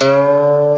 Música 0.00 0.69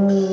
Oh. 0.00 0.27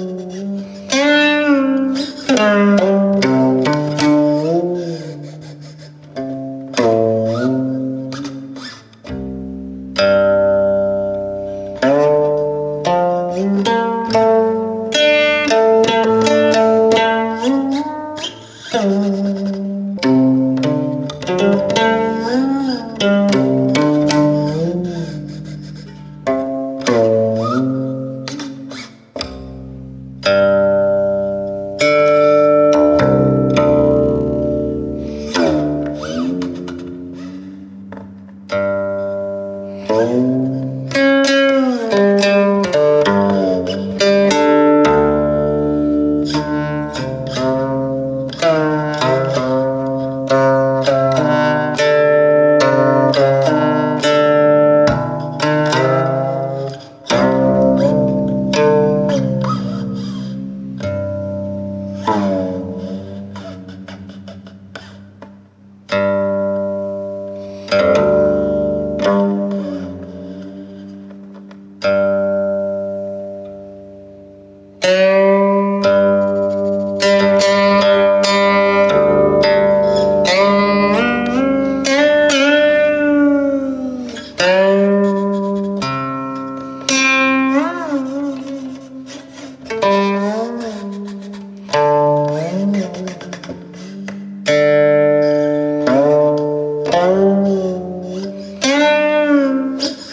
Boom. 62.05 62.74